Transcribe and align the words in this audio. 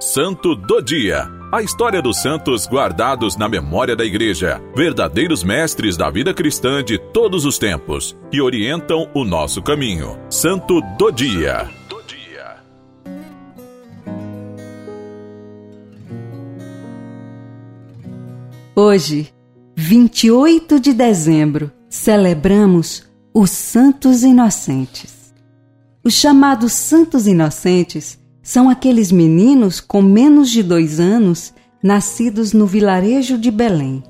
Santo 0.00 0.54
do 0.54 0.80
Dia. 0.80 1.28
A 1.50 1.60
história 1.60 2.00
dos 2.00 2.22
santos 2.22 2.68
guardados 2.68 3.36
na 3.36 3.48
memória 3.48 3.96
da 3.96 4.04
Igreja, 4.04 4.62
verdadeiros 4.72 5.42
mestres 5.42 5.96
da 5.96 6.08
vida 6.08 6.32
cristã 6.32 6.84
de 6.84 6.98
todos 6.98 7.44
os 7.44 7.58
tempos, 7.58 8.16
que 8.30 8.40
orientam 8.40 9.10
o 9.12 9.24
nosso 9.24 9.60
caminho. 9.60 10.16
Santo 10.30 10.80
do 10.96 11.10
Dia. 11.10 11.68
Hoje, 18.76 19.34
28 19.74 20.78
de 20.78 20.92
dezembro, 20.92 21.72
celebramos 21.90 23.02
os 23.34 23.50
Santos 23.50 24.22
Inocentes. 24.22 25.34
Os 26.04 26.14
chamados 26.14 26.72
Santos 26.72 27.26
Inocentes 27.26 28.17
são 28.48 28.70
aqueles 28.70 29.12
meninos 29.12 29.78
com 29.78 30.00
menos 30.00 30.48
de 30.48 30.62
dois 30.62 30.98
anos 30.98 31.52
nascidos 31.82 32.54
no 32.54 32.64
vilarejo 32.64 33.36
de 33.36 33.50
Belém, 33.50 34.02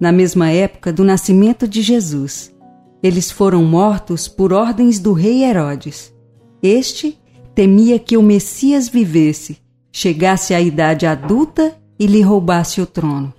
na 0.00 0.10
mesma 0.10 0.50
época 0.50 0.92
do 0.92 1.04
nascimento 1.04 1.68
de 1.68 1.80
Jesus. 1.80 2.52
Eles 3.00 3.30
foram 3.30 3.62
mortos 3.62 4.26
por 4.26 4.52
ordens 4.52 4.98
do 4.98 5.12
rei 5.12 5.44
Herodes. 5.44 6.12
Este 6.60 7.16
temia 7.54 8.00
que 8.00 8.16
o 8.16 8.22
Messias 8.22 8.88
vivesse, 8.88 9.58
chegasse 9.92 10.54
à 10.54 10.60
idade 10.60 11.06
adulta 11.06 11.76
e 12.00 12.08
lhe 12.08 12.20
roubasse 12.20 12.80
o 12.80 12.86
trono. 12.86 13.32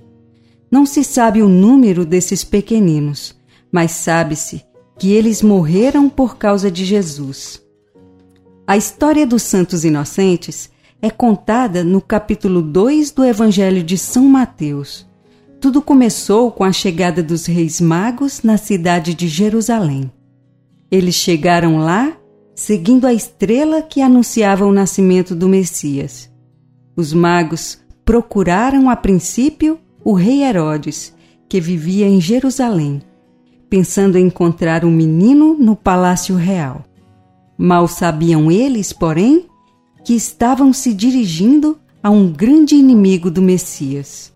Não 0.72 0.86
se 0.86 1.04
sabe 1.04 1.42
o 1.42 1.50
número 1.50 2.06
desses 2.06 2.46
pequeninos, 2.46 3.36
mas 3.70 3.92
sabe-se 3.92 4.64
que 4.98 5.12
eles 5.12 5.42
morreram 5.42 6.08
por 6.08 6.38
causa 6.38 6.72
de 6.72 6.86
Jesus. 6.86 7.62
A 8.70 8.78
história 8.78 9.26
dos 9.26 9.42
santos 9.42 9.84
inocentes 9.84 10.70
é 11.02 11.10
contada 11.10 11.84
no 11.84 12.00
capítulo 12.00 12.62
2 12.62 13.10
do 13.10 13.26
Evangelho 13.26 13.82
de 13.82 13.98
São 13.98 14.26
Mateus. 14.26 15.08
Tudo 15.60 15.82
começou 15.82 16.52
com 16.52 16.64
a 16.64 16.72
chegada 16.72 17.24
dos 17.24 17.48
reis 17.48 17.82
magos 17.82 18.44
na 18.44 18.58
cidade 18.58 19.16
de 19.16 19.28
Jerusalém. 19.28 20.12
Eles 20.92 21.16
chegaram 21.16 21.80
lá 21.80 22.16
seguindo 22.54 23.08
a 23.08 23.12
estrela 23.12 23.82
que 23.82 24.04
anunciava 24.04 24.68
o 24.68 24.72
nascimento 24.72 25.34
do 25.34 25.50
Messias. 25.50 26.30
Os 26.96 27.12
magos 27.12 27.80
procuraram 28.06 28.88
a 28.88 28.96
princípio 28.96 29.80
o 30.06 30.14
rei 30.14 30.44
Herodes, 30.44 31.12
que 31.50 31.60
vivia 31.60 32.08
em 32.08 32.22
Jerusalém, 32.22 33.02
pensando 33.68 34.16
em 34.16 34.28
encontrar 34.28 34.86
o 34.86 34.90
um 34.90 34.92
menino 34.92 35.56
no 35.58 35.76
palácio 35.76 36.36
real. 36.36 36.86
Mal 37.62 37.90
sabiam 37.90 38.50
eles, 38.50 38.94
porém, 38.94 39.48
que 40.06 40.14
estavam 40.14 40.72
se 40.72 40.94
dirigindo 40.94 41.78
a 42.02 42.10
um 42.10 42.32
grande 42.32 42.74
inimigo 42.74 43.30
do 43.30 43.42
Messias. 43.42 44.34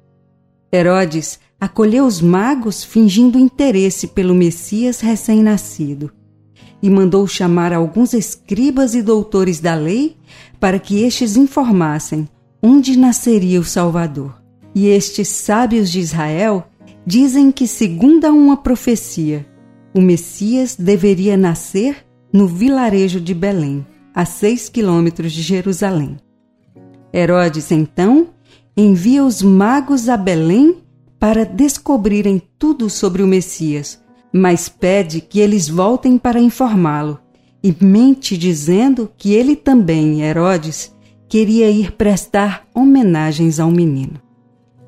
Herodes 0.74 1.40
acolheu 1.58 2.06
os 2.06 2.20
magos 2.20 2.84
fingindo 2.84 3.40
interesse 3.40 4.08
pelo 4.08 4.36
Messias 4.36 5.00
recém-nascido 5.00 6.12
e 6.82 6.90
mandou 6.90 7.26
chamar 7.26 7.72
alguns 7.72 8.14
escribas 8.14 8.94
e 8.94 9.02
doutores 9.02 9.62
da 9.62 9.74
lei 9.74 10.18
para 10.60 10.78
que 10.78 11.02
estes 11.02 11.38
informassem 11.38 12.28
onde 12.62 12.98
nasceria 12.98 13.58
o 13.58 13.64
Salvador. 13.64 14.38
E 14.76 14.88
estes 14.88 15.30
sábios 15.30 15.90
de 15.90 16.02
Israel 16.02 16.68
dizem 17.08 17.54
que, 17.54 17.70
segundo 17.70 18.28
uma 18.28 18.58
profecia, 18.58 19.46
o 19.96 20.02
Messias 20.02 20.76
deveria 20.76 21.38
nascer 21.38 22.04
no 22.34 22.48
vilarejo 22.48 23.22
de 23.22 23.34
Belém, 23.36 23.86
a 24.14 24.26
seis 24.26 24.68
quilômetros 24.68 25.32
de 25.32 25.44
Jerusalém. 25.44 26.18
Herodes, 27.14 27.72
então, 27.72 28.30
envia 28.76 29.24
os 29.24 29.44
magos 29.44 30.10
a 30.10 30.18
Belém 30.18 30.78
para 31.20 31.46
descobrirem 31.46 32.42
tudo 32.58 32.90
sobre 32.90 33.22
o 33.22 33.28
Messias, 33.28 34.02
mas 34.34 34.68
pede 34.68 35.22
que 35.22 35.40
eles 35.40 35.70
voltem 35.70 36.18
para 36.18 36.40
informá-lo 36.40 37.20
e 37.64 37.74
mente 37.80 38.36
dizendo 38.36 39.10
que 39.16 39.34
ele 39.34 39.56
também, 39.56 40.22
Herodes, 40.24 40.92
queria 41.30 41.70
ir 41.70 41.92
prestar 41.94 42.68
homenagens 42.74 43.60
ao 43.60 43.70
menino. 43.70 44.20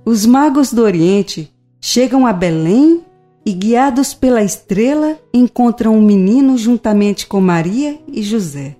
Os 0.03 0.25
magos 0.25 0.73
do 0.73 0.81
Oriente 0.81 1.53
chegam 1.79 2.25
a 2.25 2.33
Belém 2.33 3.04
e, 3.45 3.53
guiados 3.53 4.13
pela 4.13 4.41
estrela, 4.41 5.19
encontram 5.33 5.95
um 5.95 6.01
menino 6.01 6.57
juntamente 6.57 7.27
com 7.27 7.39
Maria 7.39 7.99
e 8.11 8.23
José. 8.23 8.75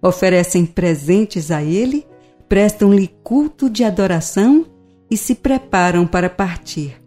Oferecem 0.00 0.64
presentes 0.64 1.50
a 1.50 1.62
ele, 1.62 2.06
prestam-lhe 2.48 3.08
culto 3.24 3.68
de 3.68 3.82
adoração 3.82 4.66
e 5.10 5.16
se 5.16 5.34
preparam 5.34 6.06
para 6.06 6.30
partir, 6.30 7.00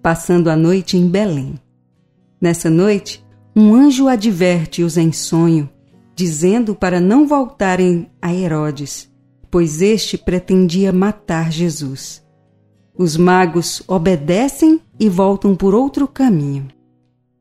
passando 0.00 0.48
a 0.48 0.56
noite 0.56 0.96
em 0.96 1.06
Belém. 1.06 1.54
Nessa 2.40 2.70
noite, 2.70 3.24
um 3.54 3.74
anjo 3.74 4.08
adverte-os 4.08 4.96
em 4.96 5.12
sonho, 5.12 5.68
dizendo 6.14 6.74
para 6.74 7.00
não 7.00 7.26
voltarem 7.26 8.08
a 8.22 8.32
Herodes, 8.32 9.10
pois 9.50 9.82
este 9.82 10.16
pretendia 10.16 10.92
matar 10.92 11.52
Jesus. 11.52 12.22
Os 12.98 13.16
magos 13.16 13.80
obedecem 13.86 14.80
e 14.98 15.08
voltam 15.08 15.54
por 15.54 15.72
outro 15.72 16.08
caminho. 16.08 16.66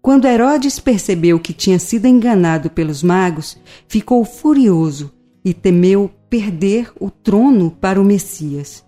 Quando 0.04 0.28
Herodes 0.28 0.80
percebeu 0.80 1.40
que 1.40 1.52
tinha 1.52 1.80
sido 1.80 2.06
enganado 2.06 2.70
pelos 2.70 3.02
magos, 3.02 3.58
ficou 3.88 4.24
furioso 4.24 5.12
e 5.44 5.56
temeu 5.56 6.12
perder 6.30 6.92
o 7.00 7.10
trono 7.10 7.72
para 7.72 8.00
o 8.00 8.06
Messias. 8.06 8.86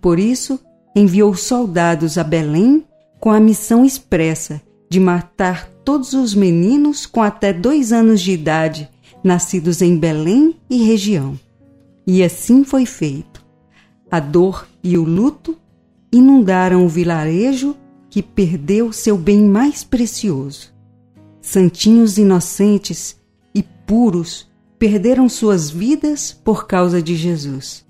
Por 0.00 0.18
isso, 0.18 0.58
enviou 0.94 1.34
soldados 1.34 2.18
a 2.18 2.24
Belém 2.24 2.84
com 3.20 3.30
a 3.30 3.38
missão 3.38 3.84
expressa 3.84 4.60
de 4.90 4.98
matar 4.98 5.68
todos 5.84 6.12
os 6.14 6.34
meninos 6.34 7.06
com 7.06 7.22
até 7.22 7.52
dois 7.52 7.92
anos 7.92 8.20
de 8.20 8.32
idade 8.32 8.90
nascidos 9.22 9.82
em 9.82 9.96
Belém 9.96 10.56
e 10.68 10.84
região. 10.84 11.38
E 12.06 12.22
assim 12.22 12.64
foi 12.64 12.86
feito. 12.86 13.44
A 14.10 14.20
dor 14.20 14.66
e 14.82 14.96
o 14.96 15.04
luto 15.04 15.57
inundaram 16.12 16.84
o 16.84 16.88
vilarejo 16.88 17.76
que 18.10 18.22
perdeu 18.22 18.92
seu 18.92 19.16
bem 19.16 19.42
mais 19.42 19.84
precioso. 19.84 20.72
Santinhos 21.40 22.18
inocentes 22.18 23.16
e 23.54 23.62
puros 23.62 24.48
perderam 24.78 25.28
suas 25.28 25.70
vidas 25.70 26.32
por 26.32 26.66
causa 26.66 27.02
de 27.02 27.14
Jesus. 27.14 27.84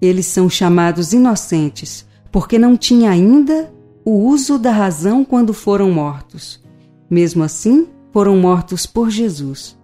Eles 0.00 0.26
são 0.26 0.50
chamados 0.50 1.12
inocentes 1.12 2.06
porque 2.30 2.58
não 2.58 2.76
tinham 2.76 3.12
ainda 3.12 3.72
o 4.04 4.26
uso 4.28 4.58
da 4.58 4.72
razão 4.72 5.24
quando 5.24 5.54
foram 5.54 5.90
mortos. 5.90 6.60
Mesmo 7.08 7.42
assim, 7.44 7.86
foram 8.12 8.36
mortos 8.36 8.86
por 8.86 9.10
Jesus. 9.10 9.76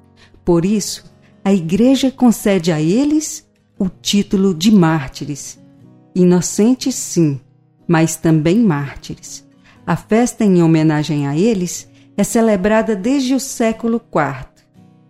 Por 0.45 0.65
isso, 0.65 1.05
a 1.45 1.53
Igreja 1.53 2.11
concede 2.11 2.73
a 2.73 2.81
eles 2.81 3.49
o 3.79 3.89
título 3.89 4.55
de 4.55 4.71
mártires. 4.71 5.59
Inocentes, 6.15 6.95
sim, 6.95 7.41
mas 7.91 8.15
também 8.15 8.61
mártires. 8.61 9.45
A 9.85 9.97
festa 9.97 10.45
em 10.45 10.63
homenagem 10.63 11.27
a 11.27 11.37
eles 11.37 11.91
é 12.17 12.23
celebrada 12.23 12.95
desde 12.95 13.35
o 13.35 13.41
século 13.41 14.01
IV. 14.15 14.47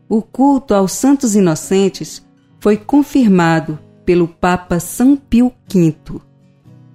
O 0.08 0.22
culto 0.22 0.72
aos 0.72 0.92
santos 0.92 1.36
inocentes 1.36 2.26
foi 2.58 2.78
confirmado 2.78 3.78
pelo 4.02 4.26
Papa 4.26 4.80
São 4.80 5.14
Pio 5.14 5.52
V. 5.70 5.94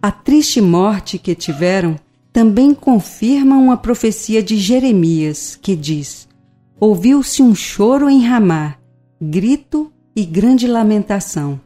A 0.01 0.09
triste 0.09 0.59
morte 0.59 1.19
que 1.19 1.35
tiveram 1.35 1.97
também 2.34 2.73
confirma 2.73 3.56
uma 3.56 3.78
profecia 3.78 4.41
de 4.41 4.57
Jeremias, 4.57 5.56
que 5.56 5.75
diz: 5.75 6.28
Ouviu-se 6.79 7.44
um 7.44 7.53
choro 7.53 8.09
em 8.09 8.25
Ramá, 8.25 8.75
grito 9.22 9.94
e 10.16 10.25
grande 10.25 10.66
lamentação. 10.66 11.62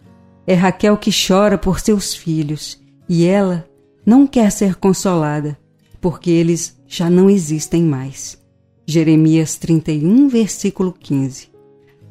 É 0.46 0.56
Raquel 0.56 0.98
que 0.98 1.10
chora 1.10 1.58
por 1.58 1.80
seus 1.80 2.14
filhos, 2.14 2.82
e 3.08 3.26
ela 3.26 3.70
não 4.06 4.26
quer 4.26 4.52
ser 4.52 4.76
consolada, 4.76 5.58
porque 6.02 6.30
eles 6.30 6.78
já 6.88 7.10
não 7.10 7.30
existem 7.30 7.84
mais. 7.84 8.40
Jeremias 8.86 9.56
31, 9.56 10.28
versículo 10.28 10.92
15. 10.92 11.50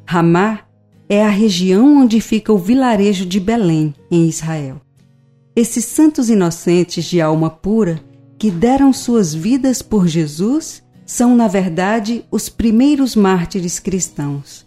Ramá 0.05 0.61
é 1.09 1.23
a 1.25 1.29
região 1.29 2.01
onde 2.01 2.21
fica 2.21 2.53
o 2.53 2.57
vilarejo 2.57 3.25
de 3.25 3.39
Belém, 3.39 3.93
em 4.09 4.27
Israel. 4.29 4.79
Esses 5.55 5.83
santos 5.85 6.29
inocentes 6.29 7.05
de 7.05 7.19
alma 7.19 7.49
pura 7.49 7.99
que 8.37 8.49
deram 8.49 8.93
suas 8.93 9.33
vidas 9.33 9.81
por 9.81 10.07
Jesus 10.07 10.81
são, 11.05 11.35
na 11.35 11.47
verdade, 11.47 12.23
os 12.31 12.47
primeiros 12.47 13.15
mártires 13.15 13.79
cristãos. 13.79 14.65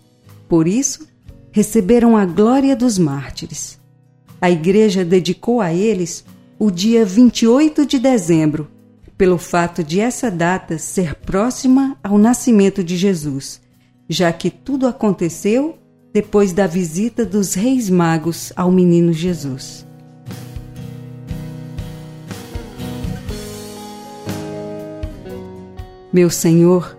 Por 0.49 0.69
isso, 0.69 1.07
receberam 1.51 2.17
a 2.17 2.27
glória 2.27 2.77
dos 2.77 2.99
mártires. 2.99 3.81
A 4.41 4.51
Igreja 4.51 5.05
dedicou 5.05 5.61
a 5.61 5.73
eles 5.73 6.25
o 6.65 6.71
dia 6.71 7.05
28 7.05 7.85
de 7.85 7.99
dezembro, 7.99 8.69
pelo 9.19 9.37
fato 9.37 9.83
de 9.83 9.99
essa 9.99 10.31
data 10.31 10.79
ser 10.79 11.17
próxima 11.17 11.99
ao 12.05 12.17
nascimento 12.17 12.85
de 12.85 12.97
Jesus, 12.97 13.61
já 14.09 14.33
que 14.33 14.49
tudo 14.49 14.87
aconteceu 14.87 15.77
depois 16.13 16.53
da 16.53 16.69
visita 16.69 17.27
dos 17.27 17.55
Reis 17.55 17.91
Magos 17.91 18.53
ao 18.55 18.71
menino 18.71 19.13
Jesus. 19.13 19.85
Meu 26.13 26.31
Senhor, 26.31 26.97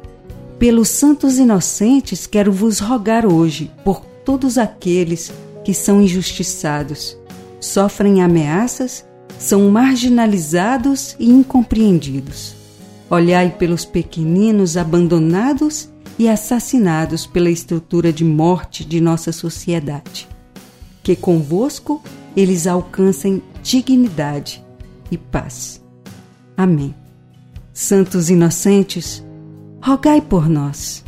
pelos 0.59 0.89
santos 0.89 1.37
inocentes 1.37 2.27
quero 2.27 2.51
vos 2.51 2.79
rogar 2.79 3.25
hoje 3.25 3.71
por 3.85 4.01
todos 4.25 4.57
aqueles 4.57 5.31
que 5.63 5.73
são 5.73 6.01
injustiçados, 6.01 7.17
sofrem 7.61 8.21
ameaças 8.21 9.05
são 9.37 9.69
marginalizados 9.69 11.15
e 11.19 11.29
incompreendidos. 11.29 12.55
Olhai 13.09 13.49
pelos 13.49 13.85
pequeninos 13.85 14.77
abandonados 14.77 15.89
e 16.17 16.29
assassinados 16.29 17.25
pela 17.25 17.49
estrutura 17.49 18.13
de 18.13 18.23
morte 18.23 18.85
de 18.85 19.01
nossa 19.01 19.31
sociedade. 19.31 20.27
Que 21.01 21.15
convosco 21.15 22.01
eles 22.35 22.65
alcancem 22.65 23.41
dignidade 23.61 24.63
e 25.11 25.17
paz. 25.17 25.81
Amém. 26.55 26.95
Santos 27.73 28.29
inocentes, 28.29 29.23
rogai 29.81 30.21
por 30.21 30.47
nós. 30.47 31.03